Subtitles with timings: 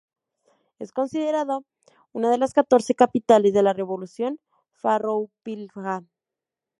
[0.79, 1.63] Es considerado
[2.11, 4.39] una de las catorce capitales de la Revolución
[4.71, 6.01] Farroupilha.